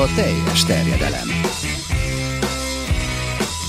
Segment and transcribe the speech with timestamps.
[0.00, 1.28] a teljes terjedelem.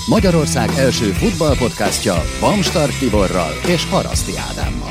[0.08, 4.90] Magyarország első futballpodcastja Bamstart Tiborral és Haraszti Ádámmal.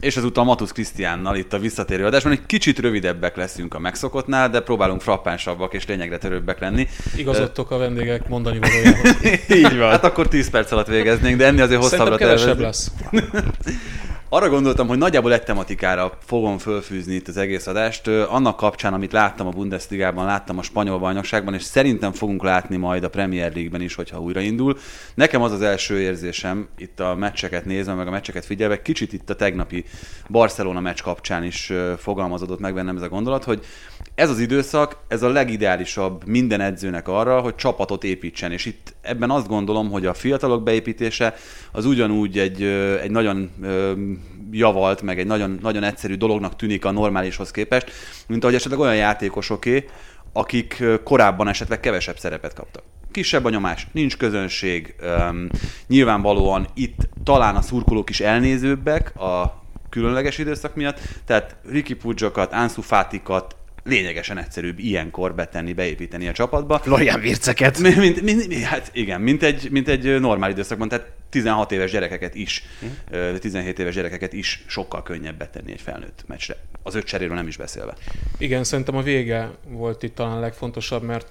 [0.00, 4.60] És ezúttal Matusz Krisztiánnal itt a visszatérő adásban egy kicsit rövidebbek leszünk a megszokottnál, de
[4.60, 6.88] próbálunk frappánsabbak és lényegre törőbbek lenni.
[7.16, 9.12] Igazodtok a vendégek mondani valójában.
[9.48, 9.90] Így van.
[9.90, 12.90] Hát akkor 10 perc alatt végeznénk, de ennél azért hosszabbra Szerintem kevesebb lesz.
[14.30, 18.06] Arra gondoltam, hogy nagyjából egy tematikára fogom fölfűzni itt az egész adást.
[18.06, 23.04] Annak kapcsán, amit láttam a Bundesligában, láttam a spanyol bajnokságban, és szerintem fogunk látni majd
[23.04, 24.78] a Premier League-ben is, hogyha újraindul.
[25.14, 29.30] Nekem az az első érzésem, itt a meccseket nézve, meg a meccseket figyelve, kicsit itt
[29.30, 29.84] a tegnapi
[30.28, 33.64] Barcelona meccs kapcsán is fogalmazódott meg bennem ez a gondolat, hogy
[34.18, 39.30] ez az időszak, ez a legideálisabb minden edzőnek arra, hogy csapatot építsen, és itt ebben
[39.30, 41.34] azt gondolom, hogy a fiatalok beépítése
[41.72, 42.62] az ugyanúgy egy,
[43.02, 43.50] egy nagyon
[44.50, 47.90] javalt, meg egy nagyon, nagyon egyszerű dolognak tűnik a normálishoz képest,
[48.26, 49.84] mint ahogy esetleg olyan játékosoké,
[50.32, 52.82] akik korábban esetleg kevesebb szerepet kaptak.
[53.12, 54.94] Kisebb a nyomás, nincs közönség,
[55.86, 62.82] nyilvánvalóan itt talán a szurkolók is elnézőbbek a különleges időszak miatt, tehát Ricky Pudzsokat, Ansu
[62.82, 63.56] Fatikat
[63.88, 66.78] lényegesen egyszerűbb ilyenkor betenni, beépíteni a csapatba.
[66.78, 67.78] Florian Virceket.
[67.78, 71.90] Mi- Mint, mint, mint, hát igen, mint egy, mint egy normál időszakban, tehát 16 éves
[71.90, 72.64] gyerekeket is,
[73.10, 76.56] ö, 17 éves gyerekeket is sokkal könnyebb betenni egy felnőtt meccsre.
[76.82, 77.94] Az öt cseréről nem is beszélve.
[78.38, 81.26] Igen, szerintem a vége volt itt talán a legfontosabb, mert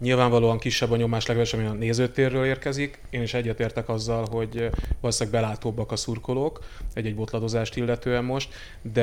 [0.00, 2.98] nyilvánvalóan kisebb a nyomás legalábbis, ami a nézőtérről érkezik.
[3.10, 4.68] Én is egyetértek azzal, hogy
[5.00, 6.60] valószínűleg belátóbbak a szurkolók
[6.94, 9.02] egy-egy botladozást illetően most, de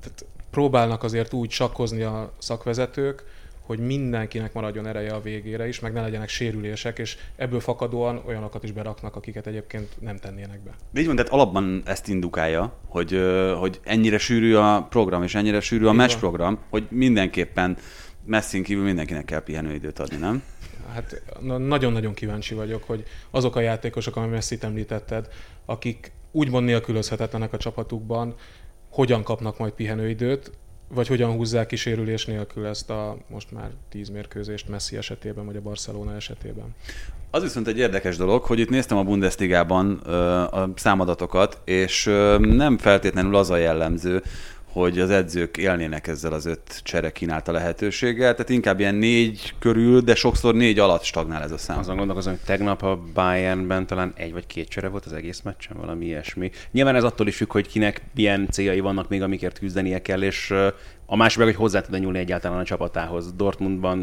[0.00, 3.24] tehát próbálnak azért úgy sakkozni a szakvezetők,
[3.60, 8.62] hogy mindenkinek maradjon ereje a végére is, meg ne legyenek sérülések, és ebből fakadóan olyanokat
[8.64, 10.70] is beraknak, akiket egyébként nem tennének be.
[10.90, 13.20] De így van, tehát alapban ezt indukálja, hogy,
[13.58, 16.06] hogy ennyire sűrű a program, és ennyire sűrű a Így van.
[16.06, 17.76] meccsprogram, hogy mindenképpen
[18.24, 20.42] messzin kívül mindenkinek kell pihenőidőt adni, nem?
[20.92, 25.28] Hát na- nagyon-nagyon kíváncsi vagyok, hogy azok a játékosok, ami Messi-t említetted,
[25.64, 28.34] akik úgymond nélkülözhetetlenek a csapatukban,
[28.92, 30.50] hogyan kapnak majd pihenőidőt,
[30.88, 35.56] vagy hogyan húzzák ki sérülés nélkül ezt a most már tíz mérkőzést Messi esetében, vagy
[35.56, 36.74] a Barcelona esetében.
[37.30, 39.96] Az viszont egy érdekes dolog, hogy itt néztem a Bundesligában
[40.50, 42.04] a számadatokat, és
[42.38, 44.22] nem feltétlenül az a jellemző,
[44.72, 50.00] hogy az edzők élnének ezzel az öt csere kínálta lehetőséggel, tehát inkább ilyen négy körül,
[50.00, 51.78] de sokszor négy alatt stagnál ez a szám.
[51.78, 55.76] Azon gondolkozom, hogy tegnap a Bayernben talán egy vagy két csere volt az egész meccsen,
[55.76, 56.50] valami ilyesmi.
[56.70, 60.54] Nyilván ez attól is függ, hogy kinek milyen céljai vannak még, amikért küzdenie kell, és
[61.06, 63.32] a másik meg, hogy hozzá tud nyúlni egyáltalán a csapatához.
[63.32, 63.98] Dortmundban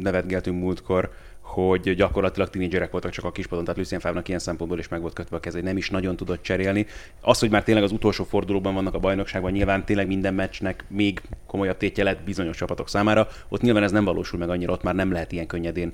[0.00, 1.10] nevetgeltünk múltkor,
[1.46, 5.12] hogy gyakorlatilag tínédzserek voltak csak a kispadon, tehát Lucien Favre-nak ilyen szempontból is meg volt
[5.12, 6.86] kötve a keze, nem is nagyon tudott cserélni.
[7.20, 11.22] Az, hogy már tényleg az utolsó fordulóban vannak a bajnokságban, nyilván tényleg minden meccsnek még
[11.46, 13.28] komolyabb tétje lett bizonyos csapatok számára.
[13.48, 15.92] Ott nyilván ez nem valósul meg annyira, ott már nem lehet ilyen könnyedén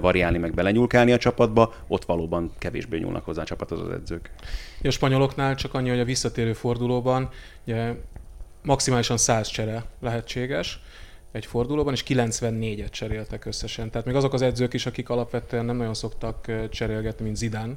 [0.00, 4.30] variálni, meg belenyúlkálni a csapatba, ott valóban kevésbé nyúlnak hozzá a csapathoz az edzők.
[4.82, 7.28] A spanyoloknál csak annyi, hogy a visszatérő fordulóban
[7.66, 7.94] ugye,
[8.62, 10.80] maximálisan 100 csere lehetséges
[11.32, 13.90] egy fordulóban, és 94-et cseréltek összesen.
[13.90, 17.74] Tehát még azok az edzők is, akik alapvetően nem nagyon szoktak cserélgetni, mint Zidane,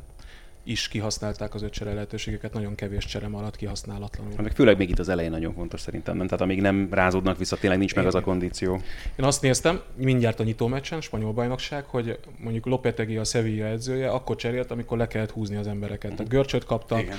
[0.67, 4.33] is kihasználták az öt csere lehetőségeket, nagyon kevés csere maradt kihasználatlanul.
[4.41, 6.25] Meg főleg még itt az elején nagyon fontos szerintem, nem?
[6.25, 8.81] Tehát amíg nem rázódnak vissza, tényleg nincs meg az a kondíció.
[9.15, 14.09] Én azt néztem, mindjárt a nyitó meccsen, spanyol bajnokság, hogy mondjuk Lopetegi a Sevilla edzője
[14.09, 16.11] akkor cserélt, amikor le kellett húzni az embereket.
[16.11, 17.17] Tehát görcsöt kaptak, Igen.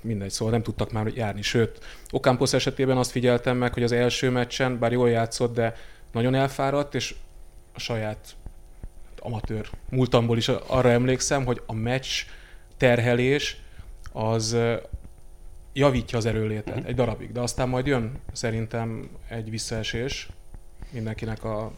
[0.00, 1.42] mindegy, szóval nem tudtak már járni.
[1.42, 5.76] Sőt, Ocampos esetében azt figyeltem meg, hogy az első meccsen, bár jól játszott, de
[6.12, 7.14] nagyon elfáradt, és
[7.72, 8.34] a saját
[9.24, 12.08] amatőr múltamból is arra emlékszem, hogy a meccs
[12.76, 13.56] terhelés
[14.12, 14.56] az
[15.72, 20.28] javítja az erőlétet egy darabig, de aztán majd jön szerintem egy visszaesés
[20.90, 21.72] mindenkinek a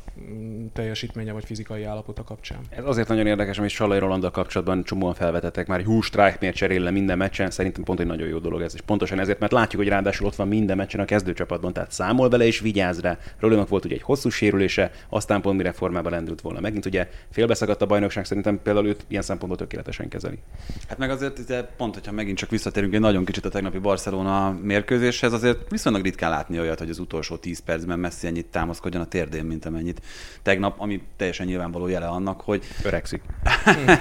[0.72, 2.58] teljesítménye vagy fizikai állapota kapcsán.
[2.68, 6.56] Ez azért nagyon érdekes, amit Sallai Rolanddal kapcsolatban csomóan felvetettek már, hogy hú, strike miért
[6.56, 9.52] cserél le minden meccsen, szerintem pont egy nagyon jó dolog ez, és pontosan ezért, mert
[9.52, 13.18] látjuk, hogy ráadásul ott van minden meccsen a kezdőcsapatban, tehát számol vele és vigyáz rá.
[13.38, 16.60] Rolandnak volt ugye egy hosszú sérülése, aztán pont mire formában lendült volna.
[16.60, 20.38] Megint ugye félbeszakadt a bajnokság, szerintem például őt ilyen szempontból tökéletesen kezeli.
[20.88, 24.58] Hát meg azért ugye pont, hogyha megint csak visszatérünk egy nagyon kicsit a tegnapi Barcelona
[24.62, 29.06] mérkőzéshez, azért viszonylag ritkán látni olyat, hogy az utolsó 10 percben Messi ennyit támaszkodjon a
[29.06, 30.00] térdén, mint amennyit
[30.42, 33.22] tegnap, ami teljesen nyilvánvaló jele annak, hogy Öregszik.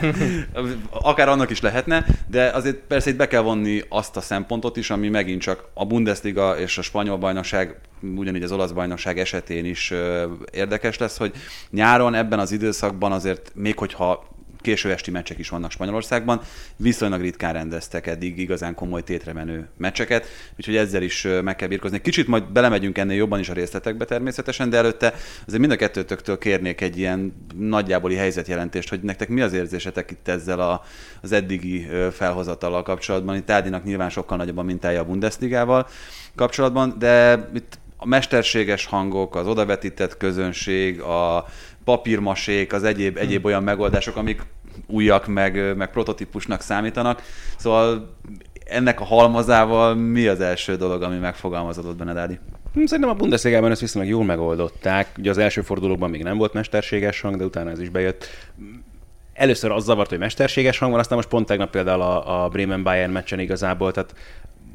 [0.90, 4.90] akár annak is lehetne, de azért persze itt be kell vonni azt a szempontot is,
[4.90, 7.80] ami megint csak a Bundesliga és a spanyol bajnokság,
[8.16, 9.94] ugyanígy az olasz bajnokság esetén is
[10.52, 11.34] érdekes lesz, hogy
[11.70, 14.35] nyáron ebben az időszakban azért még hogyha
[14.66, 16.42] késő esti meccsek is vannak Spanyolországban,
[16.76, 20.26] viszonylag ritkán rendeztek eddig igazán komoly tétre menő meccseket,
[20.58, 22.02] úgyhogy ezzel is meg kell birkozni.
[22.02, 25.14] Kicsit majd belemegyünk ennél jobban is a részletekbe természetesen, de előtte
[25.46, 30.28] azért mind a kettőtöktől kérnék egy ilyen nagyjáboli helyzetjelentést, hogy nektek mi az érzésetek itt
[30.28, 30.84] ezzel a,
[31.22, 33.36] az eddigi felhozatallal kapcsolatban.
[33.36, 35.88] Itt Ádinak nyilván sokkal nagyobb a mintája a Bundesligával
[36.36, 41.46] kapcsolatban, de itt a mesterséges hangok, az odavetített közönség, a
[41.86, 44.42] papírmasék, az egyéb, egyéb olyan megoldások, amik
[44.88, 47.22] újak, meg, meg prototípusnak számítanak.
[47.58, 48.16] Szóval
[48.66, 52.40] ennek a halmazával mi az első dolog, ami megfogalmazódott benned, Ádi?
[52.74, 55.08] Szerintem a Bundesliga-ban ezt viszonylag jól megoldották.
[55.18, 58.28] Ugye az első fordulókban még nem volt mesterséges hang, de utána ez is bejött.
[59.34, 63.12] Először az zavart, hogy mesterséges hang van, aztán most pont tegnap például a, a Bremen-Bayern
[63.12, 64.16] meccsen igazából, tehát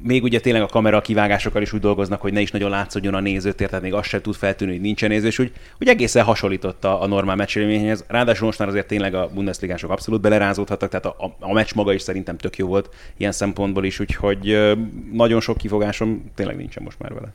[0.03, 3.21] még ugye tényleg a kamera kivágásokkal is úgy dolgoznak, hogy ne is nagyon látszódjon a
[3.21, 6.85] nézőtér, tehát még azt sem tud feltűnni, hogy nincsen néző, és úgy, úgy egészen hasonlított
[6.85, 8.05] a, a normál meccsélményhez.
[8.09, 11.93] Ráadásul most már azért tényleg a bundesligások abszolút belerázódhattak, tehát a, a, a meccs maga
[11.93, 14.75] is szerintem tök jó volt ilyen szempontból is, úgyhogy
[15.13, 17.33] nagyon sok kifogásom tényleg nincsen most már vele.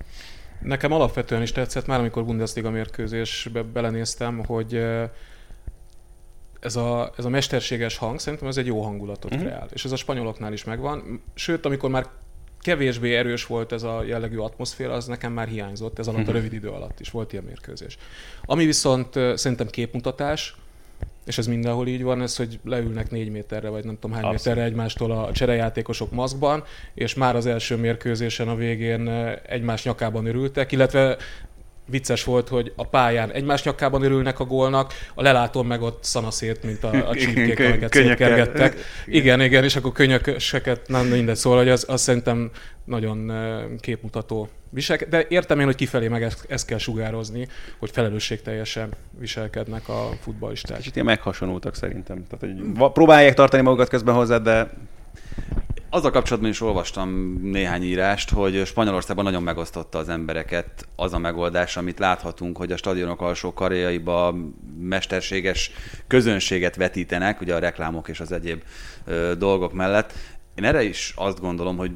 [0.62, 4.86] Nekem alapvetően is tetszett, már amikor Bundesliga mérkőzésbe belenéztem, hogy
[6.60, 9.48] ez a, ez a mesterséges hang szerintem ez egy jó hangulatot uh-huh.
[9.48, 11.22] kreál, és ez a spanyoloknál is megvan.
[11.34, 12.06] Sőt, amikor már
[12.66, 16.32] kevésbé erős volt ez a jellegű atmoszféra, az nekem már hiányzott, ez alatt a mhm.
[16.32, 17.98] rövid idő alatt is volt ilyen mérkőzés.
[18.46, 20.56] Ami viszont szerintem képmutatás,
[21.26, 24.46] és ez mindenhol így van, ez, hogy leülnek négy méterre, vagy nem tudom hány Abszolút.
[24.46, 26.64] méterre egymástól a cserejátékosok maszkban,
[26.94, 29.08] és már az első mérkőzésen a végén
[29.48, 31.18] egymás nyakában örültek, illetve
[31.86, 36.64] vicces volt, hogy a pályán egymás nyakában örülnek a gólnak, a lelátón meg ott szanaszét,
[36.64, 38.76] mint a, a csípkék, amiket szétkergettek.
[39.06, 42.52] Igen, igen, és akkor könyököseket, nem mindegy, szóval, hogy az, az szerintem
[42.86, 43.32] nagyon
[43.80, 47.48] képmutató visel, de értem én, hogy kifelé meg ezt, ezt kell sugározni,
[47.80, 48.90] hogy felelősségteljesen
[49.20, 50.78] viselkednek a futballisták.
[50.78, 52.26] Kicsit ilyen meghasonultak szerintem.
[52.30, 54.70] Tehát, hogy próbálják tartani magukat közben hozzá, de
[55.96, 61.78] azzal kapcsolatban is olvastam néhány írást, hogy Spanyolországban nagyon megosztotta az embereket az a megoldás,
[61.78, 64.36] amit láthatunk, hogy a stadionok alsó karjaiba
[64.80, 65.72] mesterséges
[66.08, 68.64] közönséget vetítenek, ugye a reklámok és az egyéb
[69.06, 70.14] ö, dolgok mellett.
[70.56, 71.92] Én erre is azt gondolom, hogy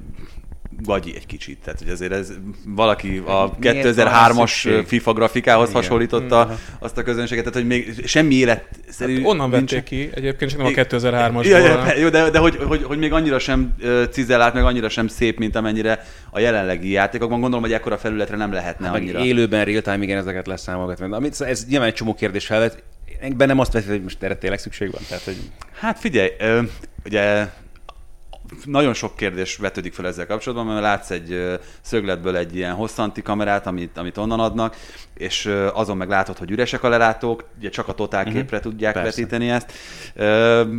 [0.81, 1.57] gagyi egy kicsit.
[1.63, 2.31] Tehát, hogy azért ez
[2.65, 5.81] valaki a 2003-as FIFA grafikához Igen.
[5.81, 6.59] hasonlította Igen.
[6.79, 9.15] azt a közönséget, tehát, hogy még semmi életszerű...
[9.15, 9.71] Hát onnan nincs...
[9.71, 11.47] vették ki, egyébként csak nem a 2003-as.
[11.47, 13.75] Ja, ja, jó, de, de hogy, hogy, hogy, még annyira sem
[14.11, 17.39] cizellált, meg annyira sem szép, mint amennyire a jelenlegi játékokban.
[17.39, 19.19] Gondolom, hogy ekkora felületre nem lehetne hát annyira.
[19.19, 21.13] Élőben, real time, igen, ezeket leszámolgatni.
[21.13, 22.83] Amit, ez nyilván egy csomó kérdés felvet.
[23.35, 25.01] Bennem azt veszi, hogy most erre tényleg szükség van.
[25.07, 25.37] Tehát, hogy...
[25.79, 26.29] Hát figyelj,
[27.05, 27.47] ugye
[28.65, 33.67] nagyon sok kérdés vetődik fel ezzel kapcsolatban, mert látsz egy szögletből egy ilyen hosszanti kamerát,
[33.67, 34.75] amit, amit onnan adnak,
[35.13, 38.71] és azon meg látod, hogy üresek a lelátók, ugye csak a totálképre uh-huh.
[38.71, 39.09] tudják Persze.
[39.09, 39.71] vetíteni ezt,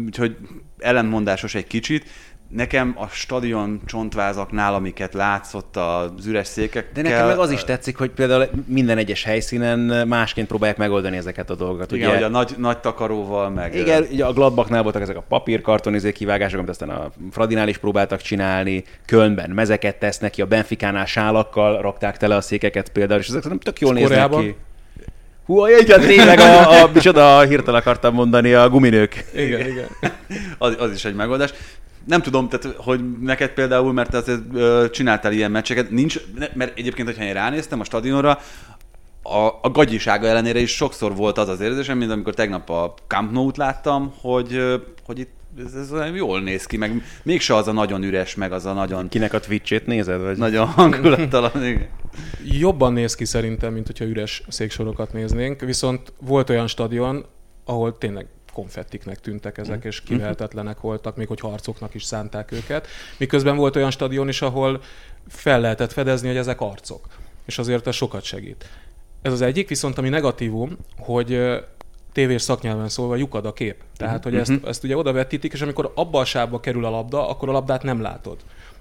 [0.07, 0.37] úgyhogy
[0.79, 2.05] ellenmondásos egy kicsit,
[2.51, 6.93] Nekem a stadion csontvázaknál, amiket látszott az üres székek.
[6.93, 11.51] De nekem meg az is tetszik, hogy például minden egyes helyszínen másként próbálják megoldani ezeket
[11.51, 11.93] a dolgokat.
[11.93, 13.75] Igen, ugye, hogy a nagy, nagy takaróval, meg...
[13.75, 18.21] Igen, ugye a Gladbachnál voltak ezek a papírkartonizé kivágások, amit aztán a Fradinál is próbáltak
[18.21, 23.45] csinálni, Kölnben mezeket tesznek ki, a Benficánál sálakkal rakták tele a székeket például, és ezek
[23.45, 24.55] nem tök jól néznek ki.
[25.47, 29.25] Hú, igen, tényleg a, a, micsoda hirtelen akartam mondani, a guminők.
[29.35, 29.87] Igen, igen.
[30.59, 31.53] az, az is egy megoldás
[32.05, 34.43] nem tudom, tehát, hogy neked például, mert azért
[34.93, 36.21] csináltál ilyen meccseket, nincs,
[36.55, 38.39] mert egyébként, hogyha én ránéztem a stadionra,
[39.23, 43.33] a, a gagyisága ellenére is sokszor volt az az érzésem, mint amikor tegnap a Camp
[43.33, 48.03] Nou-t láttam, hogy, hogy itt ez, ez jól néz ki, meg mégse az a nagyon
[48.03, 49.09] üres, meg az a nagyon...
[49.09, 50.21] Kinek a Twitch-ét nézed?
[50.21, 50.37] Vagy?
[50.37, 51.89] Nagyon hangulattalan, igen.
[52.45, 57.25] Jobban néz ki szerintem, mint hogyha üres széksorokat néznénk, viszont volt olyan stadion,
[57.65, 58.27] ahol tényleg
[58.61, 62.87] konfettiknek tűntek ezek, és kivehetetlenek voltak, még hogy harcoknak is szánták őket.
[63.19, 64.83] Miközben volt olyan stadion is, ahol
[65.29, 67.09] fel lehetett fedezni, hogy ezek arcok.
[67.45, 68.69] És azért ez sokat segít.
[69.23, 71.61] Ez az egyik, viszont ami negatívum, hogy
[72.13, 73.77] tévés szaknyelven szólva lyukad a kép.
[73.97, 77.29] Tehát, hogy ezt, ezt ugye oda vetítik, és amikor abba a sávba kerül a labda,
[77.29, 78.37] akkor a labdát nem látod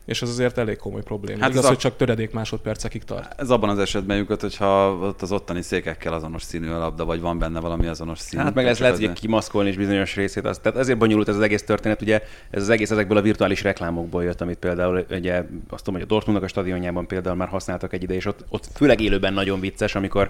[0.10, 1.42] és az azért elég komoly probléma.
[1.42, 1.80] Hát Igaz, hogy a...
[1.80, 3.42] csak töredék másodpercekig tart.
[3.42, 7.22] Ez abban az esetben jutott, hogyha ott az ottani székekkel azonos színű a labda, vagy
[7.22, 8.44] van benne valami azonos színű.
[8.44, 10.46] Hát meg ez lehet, hogy kimaszkolni is bizonyos részét.
[10.46, 12.02] Az, tehát ezért bonyolult ez az egész történet.
[12.02, 16.10] Ugye ez az egész ezekből a virtuális reklámokból jött, amit például ugye, azt tudom, hogy
[16.10, 19.60] a Dortmundnak a stadionjában például már használtak egy ide, és ott, ott főleg élőben nagyon
[19.60, 20.30] vicces, amikor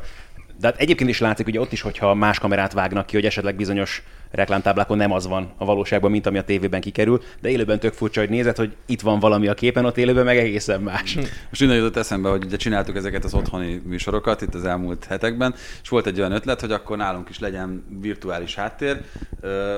[0.59, 3.55] de hát egyébként is látszik, hogy ott is, hogyha más kamerát vágnak ki, hogy esetleg
[3.55, 7.93] bizonyos reklámtáblákon nem az van a valóságban, mint ami a tévében kikerül, de élőben tök
[7.93, 11.13] furcsa, hogy nézed, hogy itt van valami a képen, ott élőben meg egészen más.
[11.13, 11.19] Hm.
[11.49, 15.55] Most innen jutott eszembe, hogy ugye csináltuk ezeket az otthoni műsorokat itt az elmúlt hetekben,
[15.83, 19.01] és volt egy olyan ötlet, hogy akkor nálunk is legyen virtuális háttér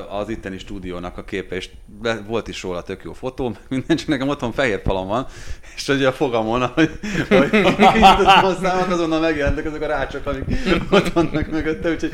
[0.09, 1.69] az itteni stúdiónak a képe, és
[2.27, 5.25] volt is róla tök jó fotó, minden, csak nekem otthon fehér falam van,
[5.75, 6.89] és ugye a fogamon, hogy,
[7.29, 7.49] hogy,
[8.41, 10.45] hogy azonnal megjelentek azok a rácsok, amik
[10.89, 12.11] ott vannak mögötte, úgyhogy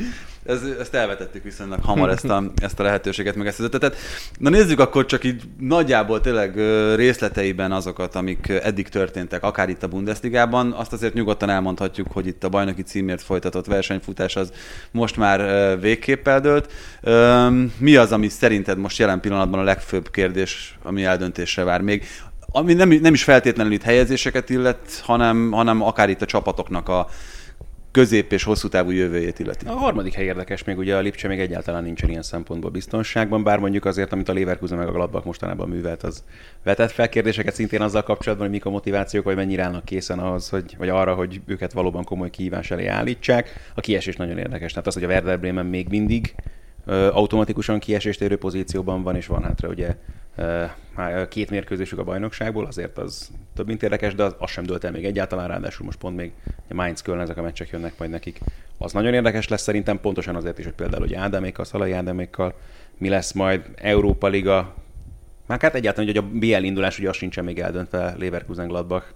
[0.48, 3.96] ez, ezt elvetettük viszonylag hamar ezt a, ezt a lehetőséget, meg ezt az ötletet.
[4.38, 6.56] Na nézzük akkor csak így nagyjából tényleg
[6.94, 10.72] részleteiben azokat, amik eddig történtek, akár itt a Bundesligában.
[10.72, 14.52] Azt azért nyugodtan elmondhatjuk, hogy itt a bajnoki címért folytatott versenyfutás az
[14.90, 16.72] most már végképp eldőlt.
[17.78, 22.04] Mi az, ami szerinted most jelen pillanatban a legfőbb kérdés, ami eldöntésre vár még?
[22.52, 27.08] Ami nem, nem is feltétlenül itt helyezéseket illet, hanem, hanem akár itt a csapatoknak a,
[27.90, 29.66] közép és hosszú távú jövőjét illeti.
[29.66, 33.58] A harmadik hely érdekes, még ugye a Lipcse még egyáltalán nincsen ilyen szempontból biztonságban, bár
[33.58, 36.24] mondjuk azért, amit a Leverkusen meg a Gladbach mostanában művelt, az
[36.64, 40.48] vetett fel kérdéseket szintén azzal kapcsolatban, hogy mik a motivációk, vagy mennyire állnak készen ahhoz,
[40.48, 43.70] hogy, vagy arra, hogy őket valóban komoly kihívás elé állítsák.
[43.74, 44.70] A kiesés nagyon érdekes.
[44.70, 46.34] Tehát az, hogy a Werder Bremen még mindig
[47.10, 49.96] automatikusan kiesést érő pozícióban van, és van hátra ugye
[51.28, 54.90] két mérkőzésük a bajnokságból, azért az több mint érdekes, de az, az sem dölt el
[54.90, 56.32] még egyáltalán, ráadásul most pont még
[56.68, 58.40] a Mainz Köln ezek a meccsek jönnek majd nekik.
[58.78, 62.54] Az nagyon érdekes lesz szerintem, pontosan azért is, hogy például hogy Ádámékkal, Szalai Ádámékkal
[62.98, 64.74] mi lesz majd Európa Liga,
[65.46, 69.06] már hát egyáltalán, hogy a BL indulás ugye az sincsen még eldöntve Leverkusen Gladbach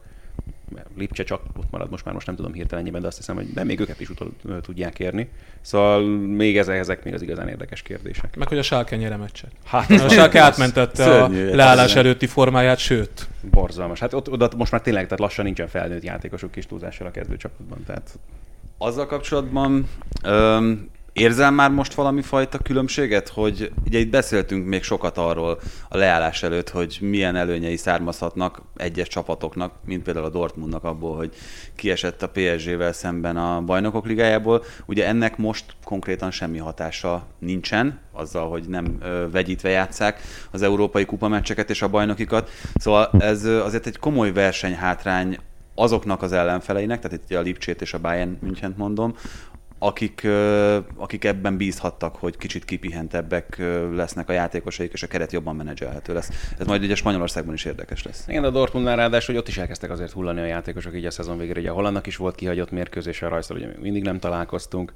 [0.97, 3.67] Lipcse csak ott marad most már, most nem tudom hirtelenjében, de azt hiszem, hogy nem
[3.67, 5.29] még őket is utol tudják érni.
[5.61, 8.37] Szóval még ezek, ezek még az igazán érdekes kérdések.
[8.37, 9.50] Meg hogy a Schalke nyere meccset.
[9.64, 13.29] Hát, a Schalke átmentette a leállás előtti formáját, sőt.
[13.50, 13.99] Borzalmas.
[13.99, 17.83] Hát ott, oda most már tényleg, tehát lassan nincsen felnőtt játékosok kis túlzással a kezdőcsapatban.
[17.87, 18.19] Tehát...
[18.79, 19.88] Azzal kapcsolatban
[20.23, 25.97] öm, Érzel már most valami fajta különbséget, hogy ugye itt beszéltünk még sokat arról a
[25.97, 31.35] leállás előtt, hogy milyen előnyei származhatnak egyes csapatoknak, mint például a Dortmundnak abból, hogy
[31.76, 34.64] kiesett a PSG-vel szemben a bajnokok ligájából.
[34.87, 38.99] Ugye ennek most konkrétan semmi hatása nincsen, azzal, hogy nem
[39.33, 42.50] vegyítve játszák az európai kupameccseket és a bajnokikat.
[42.75, 45.38] Szóval ez azért egy komoly versenyhátrány
[45.75, 49.14] azoknak az ellenfeleinek, tehát itt a Lipcsét és a Bayern München mondom,
[49.83, 50.27] akik,
[50.97, 53.62] akik ebben bízhattak, hogy kicsit kipihentebbek
[53.95, 56.55] lesznek a játékosaik, és a keret jobban menedzselhető lesz.
[56.59, 58.25] Ez majd ugye Spanyolországban is érdekes lesz.
[58.29, 61.39] Igen, a Dortmundnál ráadásul, hogy ott is elkezdtek azért hullani a játékosok így a szezon
[61.39, 61.61] végére.
[61.61, 64.93] Ugye a Hollandnak is volt kihagyott mérkőzés a rajztal, ugye még mindig nem találkoztunk.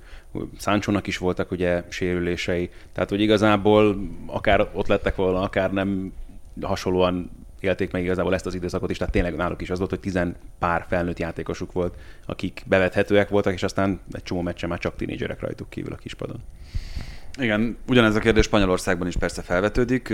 [0.59, 2.71] Száncsónak is voltak ugye sérülései.
[2.93, 6.13] Tehát, hogy igazából akár ott lettek volna, akár nem
[6.61, 10.01] hasonlóan élték meg igazából ezt az időszakot is, tehát tényleg náluk is az volt, hogy
[10.01, 11.95] tizen pár felnőtt játékosuk volt,
[12.27, 16.43] akik bevethetőek voltak, és aztán egy csomó meccsen már csak tinédzserek rajtuk kívül a kispadon.
[17.39, 20.13] Igen, ugyanez a kérdés Spanyolországban is persze felvetődik,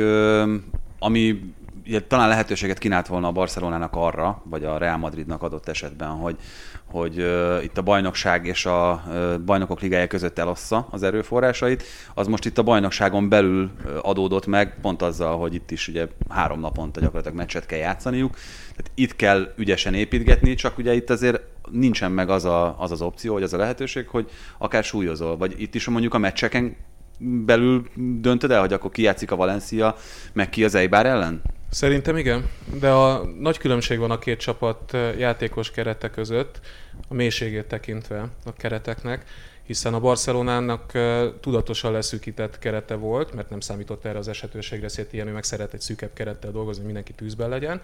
[0.98, 1.52] ami
[1.86, 6.36] ugye, talán lehetőséget kínált volna a Barcelonának arra, vagy a Real Madridnak adott esetben, hogy,
[6.84, 11.82] hogy uh, itt a bajnokság és a uh, bajnokok ligája között elossza az erőforrásait,
[12.14, 13.70] az most itt a bajnokságon belül
[14.02, 18.34] adódott meg, pont azzal, hogy itt is ugye három naponta gyakorlatilag meccset kell játszaniuk,
[18.70, 23.02] tehát itt kell ügyesen építgetni, csak ugye itt azért nincsen meg az, a, az az
[23.02, 26.76] opció, hogy az a lehetőség, hogy akár súlyozol, vagy itt is mondjuk a meccseken
[27.18, 27.86] belül
[28.20, 29.96] döntöd el, hogy akkor ki játszik a Valencia,
[30.32, 31.42] meg ki az Eibar ellen?
[31.72, 32.50] Szerintem igen,
[32.80, 36.60] de a nagy különbség van a két csapat játékos kerete között,
[37.08, 39.24] a mélységét tekintve a kereteknek,
[39.62, 40.92] hiszen a Barcelonának
[41.40, 45.80] tudatosan leszűkített kerete volt, mert nem számított erre az esetőségre, ilyen, ő meg szeret egy
[45.80, 47.80] szűkebb kerettel dolgozni, mindenki tűzben legyen.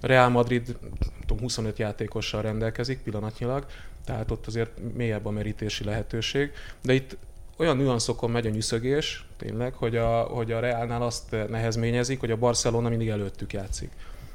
[0.00, 0.76] Real Madrid
[1.20, 3.66] tudom, 25 játékossal rendelkezik pillanatnyilag,
[4.04, 6.52] tehát ott azért mélyebb a merítési lehetőség,
[6.82, 7.16] de itt
[7.58, 12.36] olyan nüanszokon megy a nyűszögés, tényleg, hogy a, hogy a Realnál azt nehezményezik, hogy a
[12.36, 13.90] Barcelona mindig előttük játszik.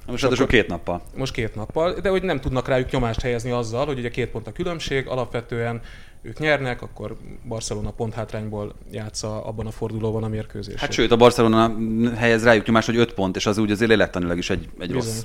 [0.07, 1.01] Most akkor két nappal.
[1.15, 4.47] Most két nappal, de hogy nem tudnak rájuk nyomást helyezni azzal, hogy ugye két pont
[4.47, 5.81] a különbség, alapvetően
[6.21, 10.77] ők nyernek, akkor Barcelona pont hátrányból játsza abban a fordulóban a mérkőzést.
[10.77, 11.75] Hát sőt, a Barcelona
[12.15, 15.21] helyez rájuk nyomást, hogy öt pont, és az úgy azért lélektanilag is egy, egy rossz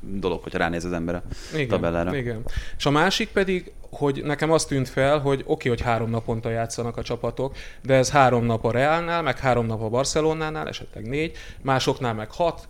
[0.00, 1.22] dolog, hogyha ránéz az ember a
[1.54, 2.16] igen, tabellára.
[2.16, 2.42] Igen.
[2.78, 6.50] És a másik pedig, hogy nekem azt tűnt fel, hogy oké, okay, hogy három naponta
[6.50, 11.08] játszanak a csapatok, de ez három nap a Realnál, meg három nap a Barcelonánál, esetleg
[11.08, 12.66] négy, másoknál meg hat,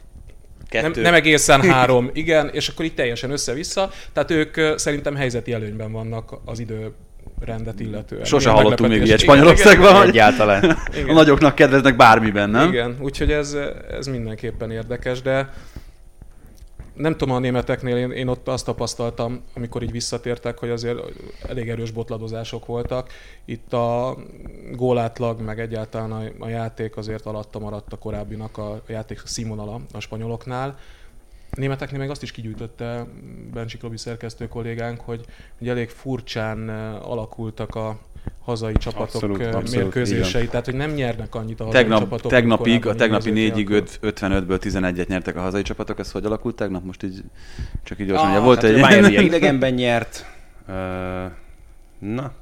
[0.71, 3.91] nem, nem egészen három, igen, és akkor itt teljesen össze-vissza.
[4.13, 6.93] Tehát ők szerintem helyzeti előnyben vannak az idő
[7.41, 8.25] rendet illetően.
[8.25, 10.77] Sose hallottunk még ilyet Spanyolországban, hogy egyáltalán.
[11.09, 12.69] A nagyoknak kedveznek bármiben, nem?
[12.69, 13.57] Igen, úgyhogy ez,
[13.99, 15.53] ez mindenképpen érdekes, de
[17.01, 20.99] nem tudom, a németeknél én, én ott azt tapasztaltam, amikor így visszatértek, hogy azért
[21.49, 23.11] elég erős botladozások voltak.
[23.45, 24.17] Itt a
[24.73, 29.81] gólátlag, meg egyáltalán a, a játék azért alatta maradt a korábbinak a, a játék színvonala
[29.93, 30.79] a spanyoloknál.
[31.51, 33.07] A németeknél meg azt is kigyűjtötte
[33.53, 35.25] Bencsik Robi szerkesztő kollégánk, hogy,
[35.59, 37.99] hogy elég furcsán alakultak a,
[38.45, 42.31] hazai csapatok Abszolút, abszolút, mérkőzései, tehát hogy nem nyernek annyit a hazai Tegnap, csapatok.
[42.31, 44.11] tegnapig, a tegnapi négyig nélkül.
[44.11, 46.85] 55-ből 11-et nyertek a hazai csapatok, ez hogy alakult tegnap?
[46.85, 47.23] Most így
[47.85, 48.37] csak így Ah, gyorsan.
[48.37, 48.79] Ah, volt hát egy...
[48.79, 50.27] a Bayern ugye idegenben nyert.
[50.69, 50.75] Uh,
[51.99, 52.33] na,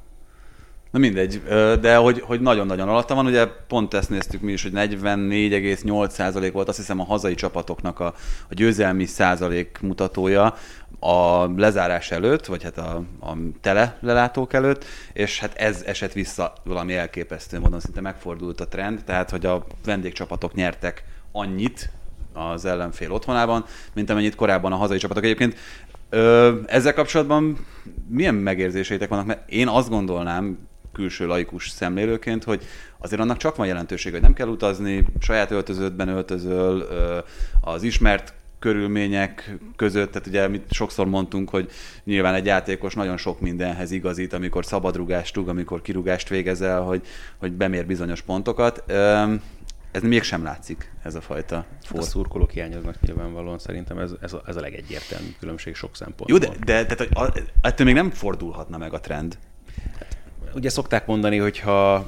[0.91, 1.43] Na mindegy,
[1.81, 6.69] de hogy, hogy nagyon-nagyon alatta van, ugye pont ezt néztük mi is, hogy 44,8% volt
[6.69, 8.15] azt hiszem a hazai csapatoknak a,
[8.49, 10.55] a győzelmi százalék mutatója
[11.01, 16.53] a lezárás előtt, vagy hát a, a tele lelátók előtt, és hát ez esett vissza
[16.65, 21.91] valami elképesztő módon, szinte megfordult a trend, tehát hogy a vendégcsapatok nyertek annyit
[22.33, 25.25] az ellenfél otthonában, mint amennyit korábban a hazai csapatok.
[25.25, 25.57] Egyébként
[26.11, 27.67] Ö, ezzel kapcsolatban
[28.09, 29.27] milyen megérzéseitek vannak?
[29.27, 30.69] Mert én azt gondolnám,
[30.99, 32.63] külső laikus szemlélőként, hogy
[32.99, 36.87] azért annak csak van jelentőség, hogy nem kell utazni, saját öltöződben öltözöl,
[37.61, 41.71] az ismert körülmények között, tehát ugye mit sokszor mondtunk, hogy
[42.05, 47.53] nyilván egy játékos nagyon sok mindenhez igazít, amikor szabadrugást rúg, amikor kirúgást végezel, hogy, hogy
[47.53, 48.93] bemér bizonyos pontokat.
[49.93, 52.03] Ez mégsem látszik, ez a fajta a for.
[52.03, 53.59] szurkolók hiányoznak nyilvánvalóan.
[53.59, 56.29] Szerintem ez, ez, a, ez a legegyértelműbb különbség sok szempontból.
[56.31, 59.39] Jó, de, de tehát, a- ettől még nem fordulhatna meg a trend.
[60.55, 62.07] Ugye szokták mondani, hogy ha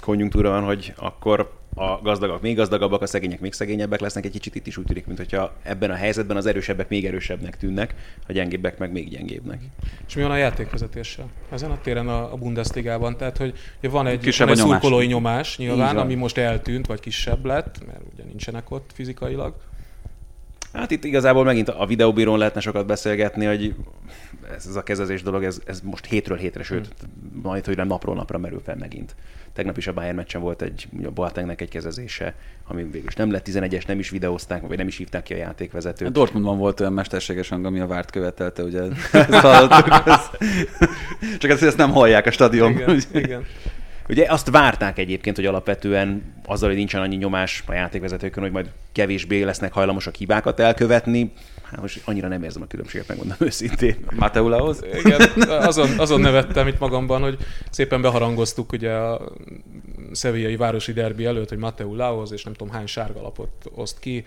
[0.00, 4.54] konjunktúra van, hogy akkor a gazdagok még gazdagabbak, a szegények még szegényebbek lesznek, egy kicsit
[4.54, 7.94] itt is úgy tűnik, mintha ebben a helyzetben az erősebbek még erősebbnek tűnnek,
[8.28, 9.60] a gyengébbek meg még gyengébbnek.
[10.06, 11.26] És mi van a játékvezetéssel?
[11.50, 14.64] Ezen a téren a, a Bundesligában, tehát hogy ugye van egy, Kisebb van egy a
[14.64, 14.80] nyomás.
[14.80, 19.54] szurkolói nyomás nyilván, ami most eltűnt, vagy kisebb lett, mert ugye nincsenek ott fizikailag.
[20.72, 23.74] Hát itt igazából megint a videóbírón lehetne sokat beszélgetni, hogy
[24.56, 26.88] ez, ez a kezezés dolog, ez, ez most hétről hétre, sőt,
[27.42, 29.14] majd, hogy nem napról napra merül fel megint.
[29.52, 32.34] Tegnap is a Bayern meccsen volt egy, a Boatengnek egy kezezése,
[32.66, 35.36] ami végül is nem lett 11-es, nem is videózták, vagy nem is hívták ki a
[35.36, 36.12] A játékvezetőt.
[36.12, 38.80] Dortmundban volt olyan mesterséges hang, ami a várt követelte, ugye
[39.12, 40.02] ezt hallottuk.
[40.06, 40.30] Ez-
[41.38, 42.82] Csak ezt, ezt nem hallják a stadionban.
[42.82, 43.44] Igen, igen.
[44.08, 48.70] Ugye azt várták egyébként, hogy alapvetően azzal, hogy nincsen annyi nyomás a játékvezetőkön, hogy majd
[48.92, 51.32] kevésbé lesznek hajlamosak hibákat elkövetni.
[51.62, 53.96] Hát most annyira nem érzem a különbséget, megmondom őszintén.
[54.16, 54.84] Mateulahoz?
[55.04, 57.36] Igen, azon, azon nevettem itt magamban, hogy
[57.70, 59.32] szépen beharangoztuk ugye a
[60.12, 64.24] szevillai városi derbi előtt, hogy Mateu Laoz, és nem tudom hány sárgalapot oszt ki,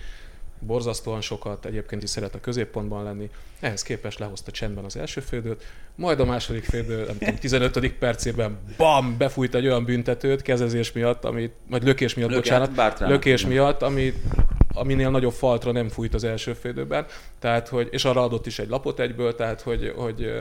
[0.60, 3.30] borzasztóan sokat, egyébként is szeret a középpontban lenni.
[3.60, 5.64] Ehhez képest lehozta csendben az első félidőt,
[5.96, 7.94] majd a második félidő, nem tudom, 15.
[7.94, 13.16] percében bam, befújt egy olyan büntetőt kezezés miatt, amit, vagy lökés miatt, Lökés, bocsánat, Bartrának.
[13.16, 14.14] lökés miatt, ami,
[14.74, 17.06] aminél nagyobb faltra nem fújt az első félidőben,
[17.40, 20.32] tehát, hogy, és arra adott is egy lapot egyből, tehát, hogy, hogy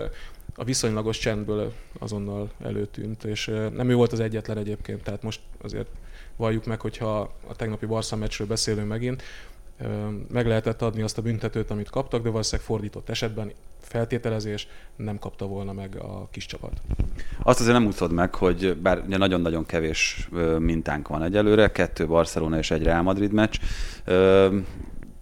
[0.57, 5.89] a viszonylagos csendből azonnal előtűnt, és nem ő volt az egyetlen egyébként, tehát most azért
[6.37, 9.23] valljuk meg, hogyha a tegnapi Barca meccsről beszélünk megint,
[10.33, 15.47] meg lehetett adni azt a büntetőt, amit kaptak, de valószínűleg fordított esetben feltételezés nem kapta
[15.47, 16.73] volna meg a kis csapat.
[17.43, 22.59] Azt azért nem úszod meg, hogy bár ugye nagyon-nagyon kevés mintánk van egyelőre, kettő Barcelona
[22.59, 23.59] és egy Real Madrid meccs.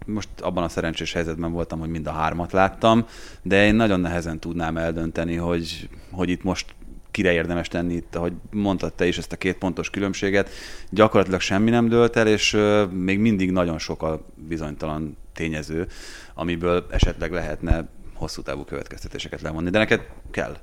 [0.06, 3.06] Most abban a szerencsés helyzetben voltam, hogy mind a hármat láttam,
[3.42, 6.74] de én nagyon nehezen tudnám eldönteni, hogy, hogy itt most
[7.12, 10.50] kire érdemes tenni itt, ahogy mondtad te is ezt a két pontos különbséget.
[10.90, 12.56] Gyakorlatilag semmi nem dőlt el, és
[12.90, 15.86] még mindig nagyon sok a bizonytalan tényező,
[16.34, 19.70] amiből esetleg lehetne hosszú távú következtetéseket levonni.
[19.70, 20.56] De neked kell.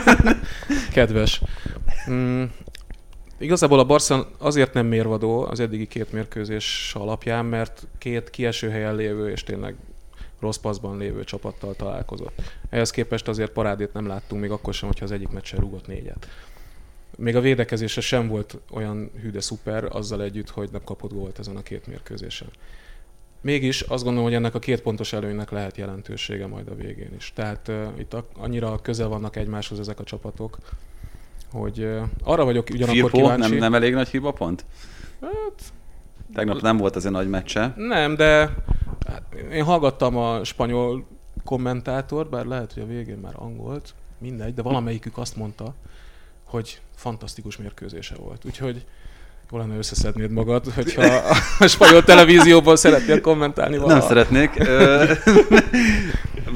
[0.92, 1.40] Kedves.
[2.10, 2.44] Mm,
[3.38, 8.94] igazából a Barca azért nem mérvadó az eddigi két mérkőzés alapján, mert két kieső helyen
[8.94, 9.74] lévő és tényleg
[10.40, 12.42] rossz paszban lévő csapattal találkozott.
[12.70, 16.28] Ehhez képest azért parádét nem láttunk, még akkor sem, hogyha az egyik meccsen rúgott négyet.
[17.16, 21.38] Még a védekezése sem volt olyan hű de szuper, azzal együtt, hogy nem kapott gólt
[21.38, 22.48] ezen a két mérkőzésen.
[23.40, 27.32] Mégis azt gondolom, hogy ennek a két pontos előnynek lehet jelentősége majd a végén is.
[27.34, 30.58] Tehát uh, itt a, annyira közel vannak egymáshoz ezek a csapatok,
[31.52, 33.50] hogy uh, arra vagyok ugyanakkor Firpo, kíváncsi.
[33.50, 34.64] nem, nem elég nagy hiba pont?
[35.20, 35.72] Hát,
[36.34, 37.74] Tegnap nem volt az egy nagy meccse.
[37.76, 38.54] nem, de
[39.08, 41.06] hát, én hallgattam a spanyol
[41.44, 45.74] kommentátort, bár lehet, hogy a végén már angolt, mindegy, de valamelyikük azt mondta,
[46.44, 48.44] hogy fantasztikus mérkőzése volt.
[48.44, 48.84] Úgyhogy
[49.50, 51.02] jó lenne összeszednéd magad, hogyha
[51.58, 54.08] a spanyol televízióból szeretnél kommentálni Nem valaha.
[54.08, 54.68] szeretnék.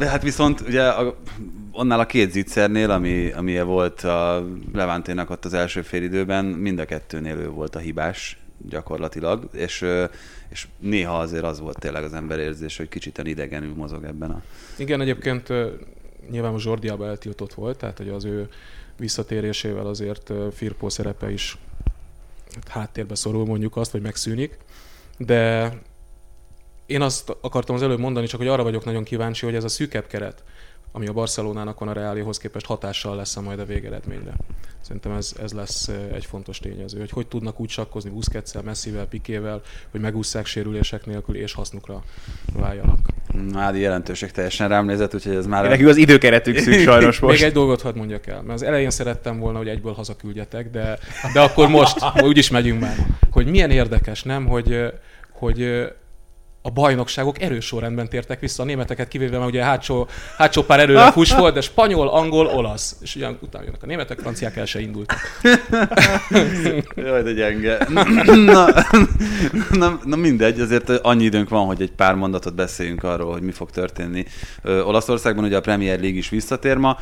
[0.01, 1.17] Hát viszont ugye a,
[1.73, 6.79] annál a két zicsernél, ami, ami volt a Levánténak ott az első fél időben, mind
[6.79, 8.39] a kettőnél ő volt a hibás.
[8.69, 9.87] Gyakorlatilag, és,
[10.49, 14.43] és néha azért az volt tényleg az ember érzés, hogy kicsit idegenül mozog ebben a...
[14.77, 15.49] Igen, egyébként
[16.31, 18.49] nyilván most Zsordiába eltiltott volt, tehát hogy az ő
[18.99, 21.59] visszatérésével azért Firpó szerepe is
[22.55, 24.59] hát háttérbe szorul mondjuk azt, vagy megszűnik.
[25.19, 25.73] De
[26.87, 29.69] én azt akartam az előbb mondani, csak hogy arra vagyok nagyon kíváncsi, hogy ez a
[29.69, 30.45] szűkebb keret,
[30.97, 34.33] ami a Barcelonának van a Reálihoz képest hatással lesz a majd a végeredményre.
[34.81, 39.63] Szerintem ez, ez lesz egy fontos tényező, hogy hogy tudnak úgy sakkozni Busquetszel, Messivel, Pikével,
[39.91, 42.03] hogy megúszszák sérülések nélkül és hasznukra
[42.53, 42.99] váljanak.
[43.53, 45.69] Mádi jelentőség teljesen rám nézett, úgyhogy ez már...
[45.69, 47.35] Nekünk az időkeretük szűk sajnos most.
[47.35, 50.99] Még egy dolgot hadd mondjak el, mert az elején szerettem volna, hogy egyből hazaküldjetek, de,
[51.33, 52.97] de akkor most, úgyis megyünk már.
[53.31, 54.93] Hogy milyen érdekes, nem, hogy,
[55.31, 55.89] hogy
[56.67, 60.81] a bajnokságok erős sorrendben tértek vissza, a németeket kivéve, mert ugye a hátsó, hátsó pár
[60.81, 62.97] erőre fuss volt, de spanyol, angol, olasz.
[63.01, 65.19] És ugyan utána jönnek a németek, franciák el se indultak.
[66.97, 67.79] Jaj, de gyenge.
[68.35, 68.67] Na,
[69.71, 73.53] na, na, mindegy, azért annyi időnk van, hogy egy pár mondatot beszéljünk arról, hogy mi
[73.53, 74.25] fog történni.
[74.63, 76.99] Olaszországban ugye a Premier League is visszatér ma,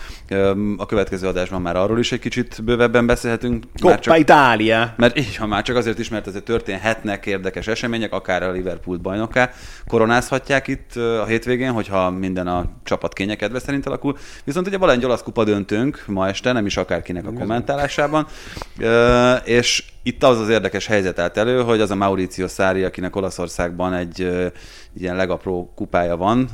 [0.77, 3.65] a következő adásban már arról is egy kicsit bővebben beszélhetünk.
[3.81, 4.95] Coppa csak, Itália!
[4.97, 8.97] Mert így, ha már csak azért is, mert azért történhetnek érdekes események, akár a Liverpool
[9.53, 14.17] bajnokát, koronázhatják itt a hétvégén, hogyha minden a csapat kényekedve szerint alakul.
[14.45, 18.27] Viszont ugye egy olasz kupa döntőnk ma este, nem is akárkinek a kommentálásában,
[19.45, 23.95] és itt az az érdekes helyzet állt elő, hogy az a Mauricio Szári, akinek Olaszországban
[23.95, 24.31] egy
[24.99, 26.51] ilyen legapró kupája van,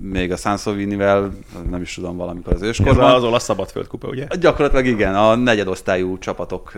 [0.00, 1.32] még a Sansovinivel,
[1.70, 3.08] nem is tudom, valamikor az őskorban.
[3.08, 4.26] Ez az olasz szabadföld kupa, ugye?
[4.40, 6.72] Gyakorlatilag igen, a negyedosztályú csapatok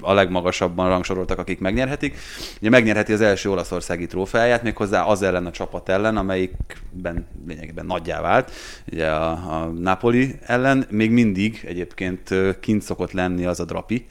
[0.00, 2.16] a legmagasabban rangsoroltak, akik megnyerhetik.
[2.60, 4.06] Ugye megnyerheti az első olaszországi
[4.44, 8.50] trófeáját, méghozzá az ellen a csapat ellen, amelyikben lényegében nagyjá vált,
[8.92, 10.86] ugye a, a Napoli ellen.
[10.90, 14.06] Még mindig egyébként kint szokott lenni az a drapi,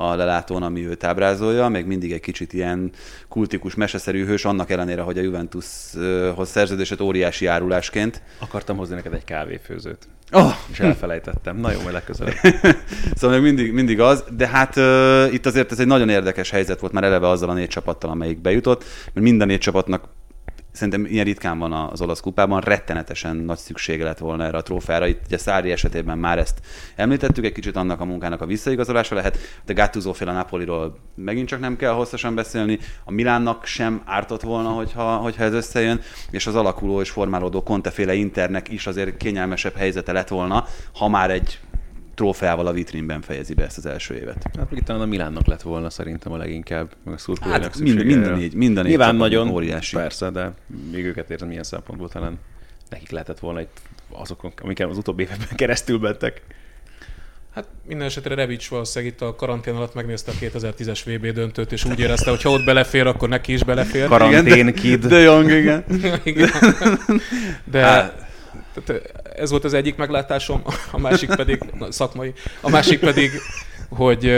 [0.00, 2.90] a lelátón, ami őt ábrázolja, még mindig egy kicsit ilyen
[3.28, 8.22] kultikus, meseszerű hős, annak ellenére, hogy a Juventushoz szerződését óriási árulásként.
[8.38, 10.08] Akartam hozni neked egy kávéfőzőt.
[10.32, 10.52] Oh.
[10.70, 11.56] És elfelejtettem.
[11.56, 12.34] Na jó, majd legközelebb.
[13.18, 16.80] szóval még mindig, mindig az, de hát uh, itt azért ez egy nagyon érdekes helyzet
[16.80, 20.04] volt már eleve azzal a négy csapattal, amelyik bejutott, mert minden négy csapatnak
[20.78, 25.06] szerintem ilyen ritkán van az olasz kupában, rettenetesen nagy szüksége lett volna erre a trófára.
[25.06, 26.58] Itt ugye Szári esetében már ezt
[26.96, 31.48] említettük, egy kicsit annak a munkának a visszaigazolása lehet, de Gattuso fél a Napoliról megint
[31.48, 36.46] csak nem kell hosszasan beszélni, a Milánnak sem ártott volna, hogyha, hogyha ez összejön, és
[36.46, 40.64] az alakuló és formálódó Conteféle Internek is azért kényelmesebb helyzete lett volna,
[40.94, 41.58] ha már egy
[42.18, 44.50] trófeával a vitrínben fejezi be ezt az első évet.
[44.58, 48.04] Hát itt talán a Milánnak lett volna szerintem a leginkább, meg a szurkolónak hát, mind,
[48.04, 49.96] minden négy, minden négy Nyilván nagyon óriási.
[49.96, 50.52] Persze, de
[50.90, 52.38] még őket érzem milyen szempontból talán
[52.90, 53.68] nekik lehetett volna egy
[54.10, 56.42] azokon, amiken az utóbbi években keresztül bettek.
[57.54, 61.84] Hát minden esetre Revics valószínűleg itt a karantén alatt megnézte a 2010-es VB döntőt, és
[61.84, 64.06] úgy érezte, hogy ha ott belefér, akkor neki is belefér.
[64.06, 65.06] Karantén kid.
[65.06, 65.84] De Jong, igen.
[66.24, 66.50] igen.
[67.70, 68.26] De, hát,
[68.84, 73.30] tehát ez volt az egyik meglátásom, a másik pedig, na, szakmai, a másik pedig,
[73.88, 74.32] hogy,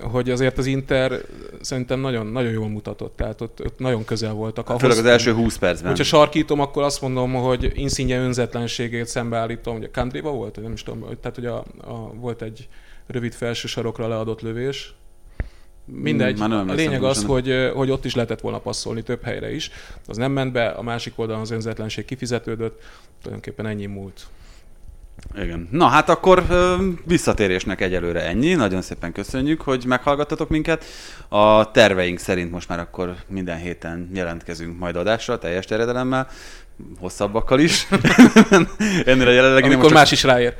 [0.00, 1.12] hogy azért az Inter
[1.60, 4.68] szerintem nagyon, nagyon jól mutatott, tehát ott, ott nagyon közel voltak.
[4.68, 5.88] Ahhoz, Főleg az első 20 percben.
[5.88, 10.82] Hogyha sarkítom, akkor azt mondom, hogy Insigne önzetlenségét szembeállítom, hogy a Kandriva volt, nem is
[10.82, 12.68] tudom, tehát hogy a, a, volt egy
[13.06, 14.94] rövid felső sarokra leadott lövés,
[15.84, 16.38] Mindegy.
[16.38, 19.70] Már a lényeg az, hogy, hogy ott is lehetett volna passzolni több helyre is.
[20.06, 22.82] Az nem ment be, a másik oldalon az önzetlenség kifizetődött,
[23.22, 24.26] tulajdonképpen ennyi múlt.
[25.36, 25.68] Igen.
[25.70, 26.46] Na hát akkor
[27.04, 28.54] visszatérésnek egyelőre ennyi.
[28.54, 30.84] Nagyon szépen köszönjük, hogy meghallgattatok minket.
[31.28, 36.28] A terveink szerint most már akkor minden héten jelentkezünk majd adásra, teljes terjedelemmel
[36.98, 37.86] hosszabbakkal is.
[39.04, 40.54] Ennél a jelenleg Amikor most más csak, is ráér.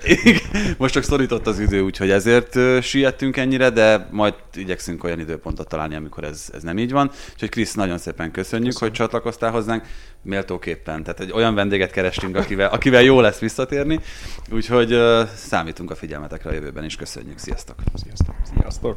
[0.79, 5.95] most csak szorított az idő, úgyhogy ezért siettünk ennyire, de majd igyekszünk olyan időpontot találni,
[5.95, 7.11] amikor ez, ez nem így van.
[7.33, 8.89] Úgyhogy Krisz, nagyon szépen köszönjük, Köszönöm.
[8.89, 9.85] hogy csatlakoztál hozzánk.
[10.23, 11.03] Méltóképpen.
[11.03, 14.01] Tehát egy olyan vendéget kerestünk, akivel, akivel jó lesz visszatérni.
[14.51, 16.97] Úgyhogy uh, számítunk a figyelmetekre a jövőben is.
[16.97, 17.39] Köszönjük.
[17.39, 17.77] Sziasztok!
[17.95, 18.35] Sziasztok!
[18.55, 18.97] Sziasztok!